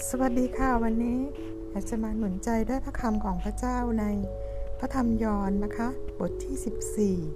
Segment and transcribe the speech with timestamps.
[0.00, 1.20] สวัสดีค่ะวันนี้
[1.70, 4.04] อยากจะมาหนุนใจด้วยพระคำของพระเจ้าใน
[4.78, 5.88] พระธรรมยอห์นนะคะ
[6.18, 7.32] บทที่ 14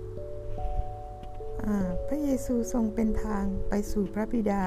[2.07, 4.63] พระเยซูทรงเป็นทางไปสู่พระบิดา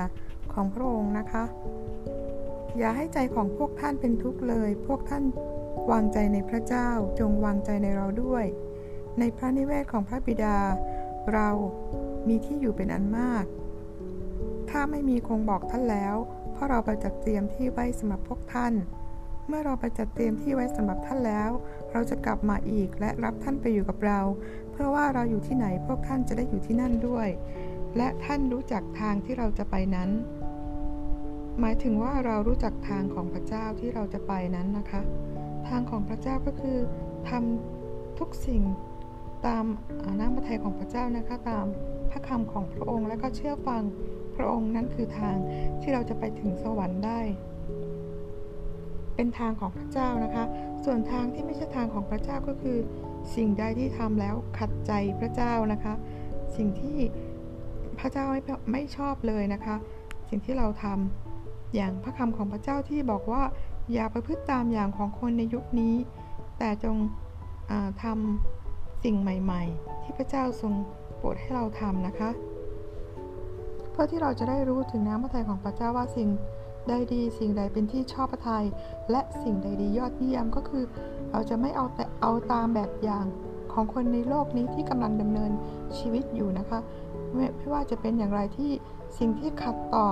[0.54, 1.44] ของพระองค์นะคะ
[2.78, 5.24] อย่าให้ใจของพวกท่านเป็นทุกข์เลย พวกท่าน
[5.92, 8.46] วางใจในพระเจ้าจงวางใจในเราด้วย
[9.20, 10.58] ในพระนิเวศของพระบิดา
[11.34, 11.50] เรา
[12.28, 13.46] มีที่อยู่เป็นอันมาก
[14.70, 16.16] ถ้าไม่มีคงบอกท่านแล้ว
[16.60, 18.74] ราะเราไปจัดเตรียมที่ไว้สำหรับพวกท่าน
[19.48, 21.52] เมื่อเราไปจัดเตรียมที่ไว้สำหรับท่านแล้ว
[21.92, 24.20] เราจะกลับมาอีกและรับท่านไปอยู่กับเรา
[24.72, 27.28] เพื่อว่าเราอยู่ที่ไหนพวกท่านจะได้อยู่ที่นั่นด้วย
[27.98, 30.10] และท่านรู้จักทางที่เราจะไปนั้น
[31.60, 35.02] หมายถึงว่าเรารู้จักทางของพระเจ้าที่เราจะไปนั้นนะคะ
[35.68, 36.78] ทางของพระเจ้าก็คือ
[37.30, 38.62] ทำทุกสิ่ง
[39.46, 39.66] ตาม
[40.20, 41.66] น้ำพระทัยของพระเจ้านะคะตาม
[42.12, 43.84] พระคำของพระองค์และก็เชื่อฟัง
[44.42, 45.36] ระองค์นั้นคือทาง
[45.82, 47.20] ที่เราจะไปถึงสวรรค์ได้
[49.16, 50.46] เป็นทางของพระเจ้านะคะ
[50.86, 52.78] ส่วนทางที่ไม่ใช่ทางของพระเจ้าก็คือ
[53.36, 55.94] สิ่งใดที่ทำแล้วขัดใจพระเจ้านะคะ
[56.56, 56.98] สิ่งที่
[58.00, 59.76] พระเจ้าไม่ไม่ชอบเลยนะคะ
[60.30, 63.44] สิ่งที่เราทำอย่างพระคำของพระเจ้าที่บอกว่า
[63.94, 65.96] อย่าประพฤติตามอย่างของคนในยุคนี้
[66.60, 66.96] แต่จง
[68.04, 70.74] ทำสิ่งใหม่ ๆ ที่พระเจ้าทรง
[71.18, 72.30] โปรดให้เราทำนะคะ
[74.02, 76.30] พื่อที่เราจะได้รู้ถึงน้ำพระทัยของพระเจ้าว่าสิ่ง
[76.90, 78.66] ใดดีสิ่งใดเป็นที่ชอบพระทัย
[79.12, 80.84] และสิ่งใดดียอดเยี่ยมก็คือ
[81.32, 83.26] เราจะไม่เอาแต่เอาตามแบบอย่าง
[83.74, 85.52] ของคนในโลกนี้ที่กำลังดำเนิน
[85.98, 86.80] ชีวิตอยู่นะคะ
[87.34, 88.72] ไม่ไม่ว่าจะเป็นอย่างไรที่
[89.20, 90.08] สิ่งที่ขัดต่อ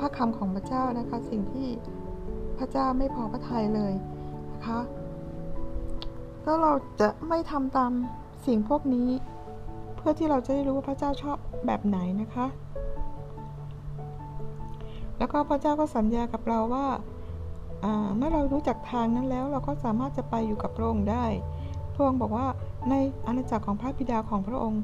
[0.00, 1.68] พระคำของพระเจ้านะคะ สิ่งที่
[2.58, 3.92] พระเจ้าไม่พอพระทัยเลย
[4.52, 4.80] นะคะ
[6.44, 7.92] ถ้าเราจะไม่ทำตาม
[8.46, 9.10] สิ่งพวกนี้
[9.96, 11.36] เพื่อที่เราจะได้รู้ว่าพระเจ้าชอบ
[11.66, 12.46] แบบไหนนะคะ
[15.18, 16.86] แล้วก็พระเจ้าก็สัญญากับเราว่า
[18.16, 21.26] เมื่อเรารู้จักทางนั้นแล้วเราก็สามารถจะไปอยู่กับพระองค์ได้
[21.94, 22.46] พระองค์บอกว่า
[22.90, 22.94] ใน
[23.26, 24.82] อาณาจักรของพระบิดาของพระองค์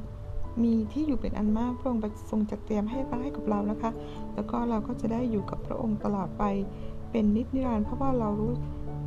[0.63, 3.91] มีที่อยู่เป็นอันมาก พระองค์ทรงจัดเตรียมให้ไว้ให้กับเรานะคะ
[4.35, 6.45] แล้วก็เราก็จะได้อยู่กับพระองค์ตลอดไป
[7.11, 8.55] เป็นนิจนิรันดร์เพราะว่าเรารู้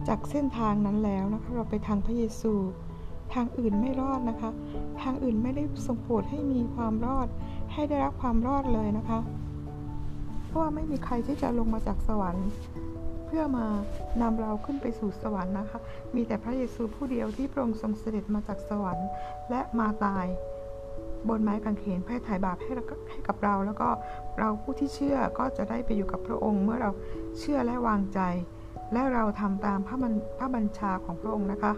[0.10, 2.54] จักเส้นทางนั้นแล้วนะคะ เราไปทางพระเยซู
[3.34, 4.50] ทางอื่นไม่รอดนะคะ
[5.02, 7.28] ทางอื่นไม่ได้ทรงโปรดให้มีความรอด
[7.74, 9.20] ให้ได้รับความรอดเลยนะคะ
[10.60, 12.48] ว่าไม่มีใครที่จะลงมาจากสวรรค์
[13.26, 13.66] เพื่อมา
[14.22, 15.80] นำเราขึ้นไปสู่สวรรค์นะคะ
[16.16, 19.08] มีแต่พระเยซูผู้เดียวที่พระองค์ทรงเสด็จมาจากสวรรค์
[19.50, 20.26] และมาตาย
[21.30, 22.72] บนไม้กางเขนเพื่อถ่ายบาปให้
[23.10, 23.88] ให้กับเรา แล้วก็
[24.40, 26.92] เราผู้ที่เชื่อก็จะได้ไปอยู่กับพระองค์ เมื่อเรา
[27.40, 28.20] เชื่อและวางใจ
[28.94, 31.74] และเราทำตามพระบัญชาของพระองค์นะคะ